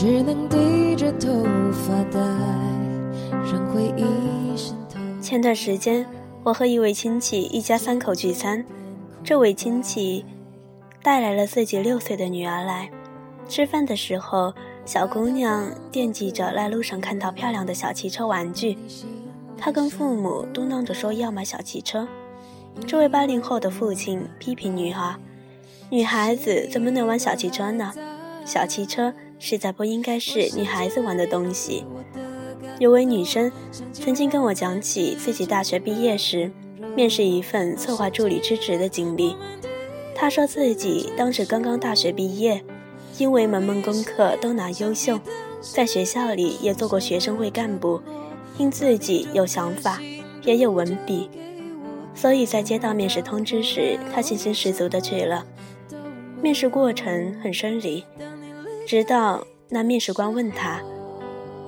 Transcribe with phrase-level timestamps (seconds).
[0.00, 1.28] 只能低着头
[1.72, 2.20] 发呆，
[3.32, 5.00] 让回忆渗透。
[5.20, 6.06] 前段时间，
[6.44, 8.64] 我和一位亲戚一家三口聚餐，
[9.24, 10.24] 这位亲戚
[11.02, 12.88] 带来了自己六岁的女儿来。
[13.48, 14.54] 吃饭的时候，
[14.84, 18.78] 小姑娘惦记着来路上看到漂亮的小汽车玩具，
[19.56, 22.06] 她跟父母嘟囔着说要买小汽车。
[22.86, 25.16] 这位八零后的父亲批评女儿
[25.90, 27.92] ：“女孩子怎么能玩小汽车呢？
[28.44, 31.84] 小汽车实在不应该是女孩子玩的东西。”
[32.78, 33.50] 有位女生
[33.92, 36.50] 曾经跟我讲起自己大学毕业时
[36.94, 39.34] 面试一份策划助理之职的经历。
[40.14, 42.62] 她说自己当时刚刚大学毕业。
[43.16, 45.18] 因为门门功课都拿优秀，
[45.60, 48.00] 在学校里也做过学生会干部，
[48.58, 50.00] 因自己有想法，
[50.44, 51.28] 也有文笔，
[52.14, 55.44] 所以在接到面试通知时，她信心十足的去了。
[56.40, 58.04] 面试过程很顺利，
[58.88, 60.80] 直到那面试官问他：“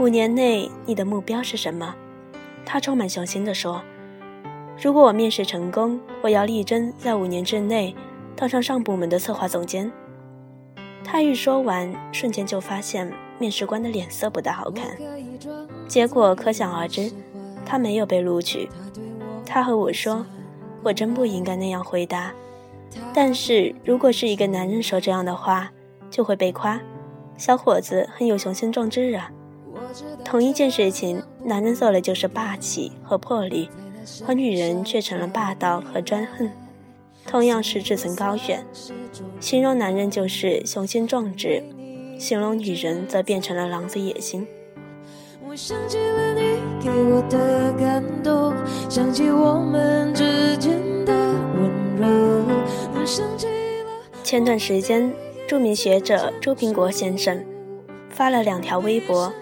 [0.00, 1.94] 五年内你的目标是什么？”
[2.64, 3.82] 他充满雄心的说
[4.82, 7.94] ：“如果我面试成功，我要力争在五年之内
[8.34, 9.92] 当上上部门的策划总监。”
[11.04, 14.86] 他一说完，瞬间就发现面试官的脸色不大好看。
[15.86, 17.12] 结果可想而知，
[17.66, 18.66] 他没有被录取。
[19.44, 20.24] 他和我说
[20.82, 22.32] ：“我真不应该那样回答。
[23.12, 25.70] 但是如果是一个男人说这样的话，
[26.10, 26.80] 就会被夸，
[27.40, 29.32] 小伙子很有雄心壮志啊。
[30.22, 33.70] 同一件事情，男人做了就是霸气和魄力，
[34.26, 36.50] 而女人却成了霸道和专横。”
[37.26, 38.62] 同样是志存高远，
[39.40, 41.62] 形容男人就是雄心壮志，
[42.18, 44.46] 形容女人则变成了狼子野心。
[54.22, 55.12] 前段时间，
[55.50, 57.44] 著名学者周平国先生
[58.08, 59.32] 发了两条微博，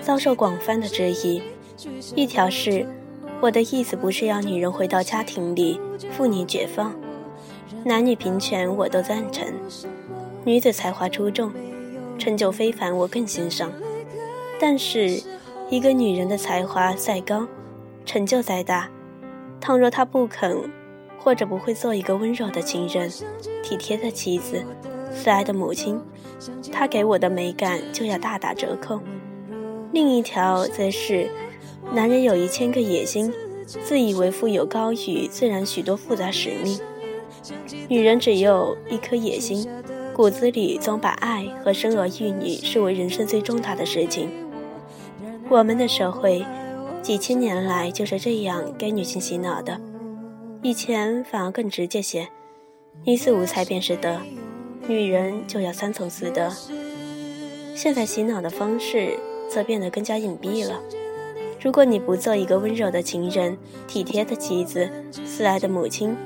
[0.00, 1.42] 遭受广泛的质疑。
[2.14, 2.86] 一条是
[3.42, 5.80] ：“我的意思不是要女人回到家庭里，
[6.12, 6.94] 妇女解放。”
[7.82, 9.44] 男女平权我都赞成，
[10.44, 11.50] 女子才华出众，
[12.16, 13.72] 成就非凡我更欣赏。
[14.60, 15.20] 但是，
[15.68, 17.48] 一个女人的才华再高，
[18.06, 18.88] 成就再大，
[19.60, 20.70] 倘若她不肯
[21.18, 23.10] 或者不会做一个温柔的情人、
[23.64, 24.64] 体贴的妻子、
[25.12, 26.00] 慈爱的母亲，
[26.72, 29.00] 她给我的美感就要大打折扣。
[29.92, 31.28] 另一条则是，
[31.92, 33.32] 男人有一千个野心，
[33.66, 36.78] 自以为富有高于自然许多复杂使命。
[37.88, 39.68] 女人只有一颗野心，
[40.14, 44.30] 骨子里总把爱和生儿育女视为人生最重大的事情。
[45.48, 46.44] 我们的社会
[47.02, 49.80] 几千年来就是这样给女性洗脑的，
[50.62, 52.28] 以前反而更直接些，
[53.04, 54.20] 女子无才便是德，
[54.90, 56.50] 女人就要三从四德。
[57.76, 59.16] 现在洗脑的方式
[59.48, 60.80] 则变得更加隐蔽了。
[61.62, 63.56] 如果你不做一个温柔的情人、
[63.86, 64.90] 体贴的妻子、
[65.24, 66.16] 慈爱的母亲，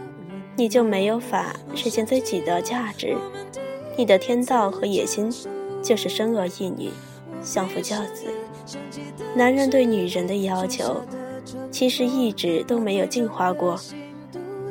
[0.56, 3.14] 你就没有法实现自己的价值，
[3.98, 5.30] 你的天道和野心
[5.82, 6.88] 就是生儿育女、
[7.42, 8.24] 相夫教子。
[9.36, 11.02] 男人对女人的要求
[11.70, 13.78] 其实一直都没有进化过，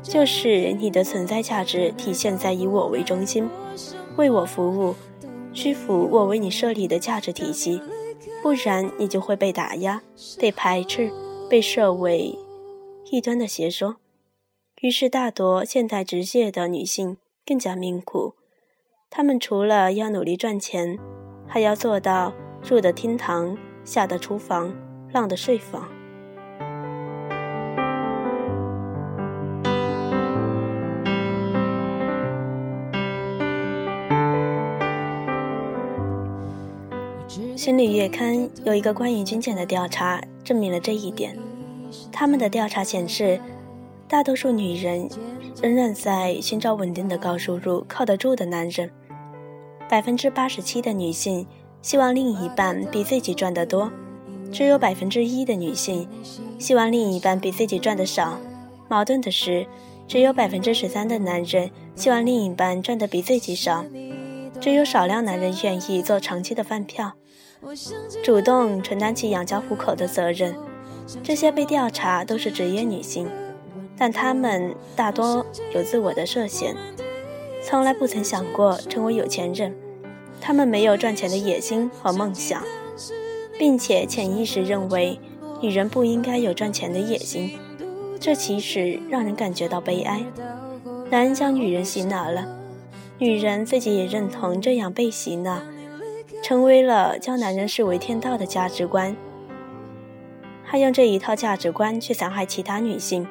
[0.03, 3.49] 就是你的存在价值体现在以我为中心，
[4.17, 4.93] 为我服务，
[5.53, 7.81] 屈服我为你设立的价值体系，
[8.43, 10.01] 不然你就会被打压、
[10.37, 11.09] 被排斥、
[11.49, 12.37] 被设为
[13.09, 13.95] 异端的邪说。
[14.81, 18.33] 于是，大多现代职业的女性更加命苦。
[19.09, 20.99] 她们除了要努力赚钱，
[21.47, 24.75] 还要做到入的厅堂、下得厨房、
[25.13, 25.87] 浪得睡房。
[37.55, 41.37] 心理月刊有一个关于军检的调查，证明了这一点。
[42.11, 43.39] 他们的调查显示。
[44.05, 45.09] 大多数女人
[45.59, 48.87] 仍然在寻找稳定的高收入、靠得住的男人。
[49.89, 51.47] 百分之八十七的女性
[51.81, 53.91] 希望另一半比自己赚得多，
[54.51, 56.07] 只有百分之一的女性
[56.59, 58.37] 希望另一半比自己赚得少。
[58.87, 59.65] 矛盾的是，
[60.07, 63.83] 只有百分之十三的男人希望另一半赚得比自己少，
[64.61, 67.13] 只有少量男人愿意做长期的饭票，
[68.23, 70.55] 主动承担起养家糊口的责任。
[71.21, 73.27] 这些被调查都是职业女性。
[73.97, 76.75] 但她们大多有自我的设限，
[77.63, 79.75] 从来不曾想过成为有钱人。
[80.41, 82.61] 她们没有赚钱的野心和梦想，
[83.59, 85.19] 并且潜意识认为
[85.61, 87.57] 女人不应该有赚钱的野心。
[88.19, 90.23] 这其实让人感觉到悲哀。
[91.09, 92.47] 男人将女人洗脑了，
[93.19, 95.59] 女人自己也认同这样被洗脑。
[96.43, 99.15] 成为了将男人视为天道的价值观，
[100.65, 103.25] 他用这一套价值观去残害其他女性。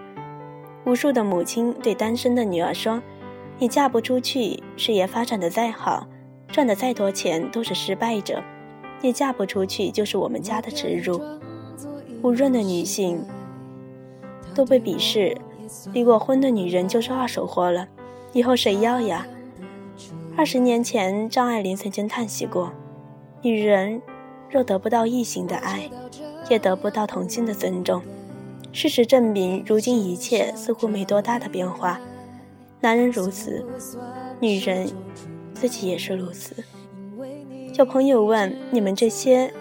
[0.87, 3.03] 无数的母亲对单身的女儿说
[3.61, 6.09] ：“你嫁不出去，事业发展的再好，
[6.49, 8.43] 赚的再多钱都是失败者。
[9.03, 11.21] 你嫁不出去就是我们家的耻辱。”
[12.25, 13.23] 无论的女性
[14.55, 15.37] 都被鄙视，
[15.93, 17.87] 离过婚的女人就是二手货了，
[18.33, 19.27] 以后谁要呀？
[20.35, 22.73] 二十年前，张爱玲曾经叹息过
[23.43, 24.01] ：“女人
[24.49, 25.91] 若得不到异性的爱，
[26.49, 28.01] 也得不到同性的尊重。”
[28.73, 32.01] 事实证明，如今一切似乎没多大的变化。
[32.81, 33.65] 男人如此，
[34.41, 34.91] 女人
[35.53, 36.55] 自己也是如此。
[37.75, 39.53] 有朋友问：“你们这些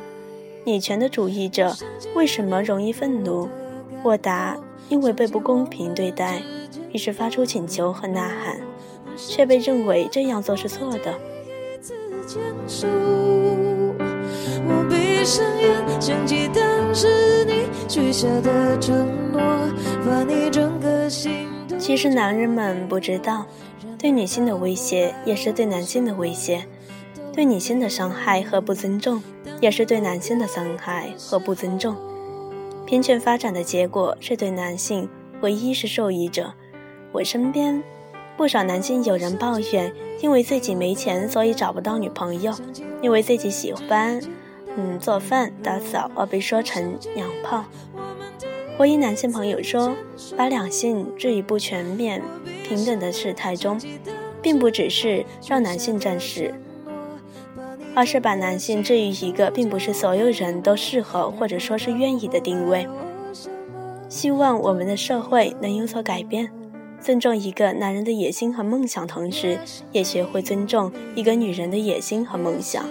[0.66, 1.76] 女权的主义者
[2.16, 3.50] 为什么容易愤怒？”
[4.04, 4.58] 我答
[4.90, 6.42] ：“因为被不公平对待，
[6.92, 8.60] 于是发出请求和呐喊，
[9.16, 11.14] 却被认为这样做是错的。”
[15.32, 19.40] 想起当时你许下的承诺，
[20.06, 21.48] 把你整个心。
[21.80, 23.46] 其实男人们不知道，
[23.98, 26.66] 对女性的威胁也是对男性的威胁，
[27.32, 29.24] 对女性的伤害和不尊重，
[29.62, 31.96] 也是对男性的伤害和不尊重。
[32.86, 35.08] 平权发展的结果是对男性
[35.40, 36.52] 唯一是受益者。
[37.14, 37.82] 我身边
[38.36, 42.52] 不少男性有人抱怨，因为自己没钱，所以找不到女朋友；
[43.02, 44.20] 因为自己喜欢。
[44.78, 47.66] 嗯，做饭打扫而被说成娘炮。
[48.78, 49.94] 我一男性朋友说，
[50.36, 52.22] 把两性置于不全面
[52.64, 53.80] 平等的事态中，
[54.42, 56.56] 并不只是让男性占士，
[57.94, 62.88] 而是把男性置于一个并不是所有人都适合或者说是愿意的定位。
[64.10, 66.50] 希望我们的社会能有所改变，
[67.00, 69.60] 尊重一个男人的野心和梦想，同时
[69.92, 72.84] 也学会尊重一个女人的野心和梦想。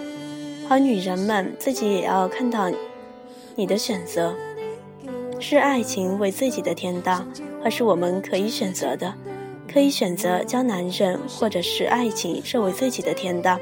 [0.71, 2.71] 而女人们自己也要看到，
[3.57, 4.33] 你的选择
[5.37, 7.25] 是爱情为自己的天道，
[7.61, 9.13] 还是我们可以选择的，
[9.69, 13.59] 可以选择将男人或者是爱情设为自己的天道，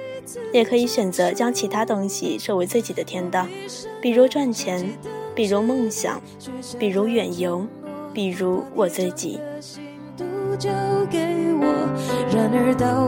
[0.54, 3.48] 也可以选择将其他东西设为自己的天道，
[4.00, 4.88] 比如赚钱，
[5.34, 6.22] 比如梦想，
[6.78, 7.66] 比如远游，
[8.14, 9.40] 比如我自己。
[12.32, 12.99] 然而到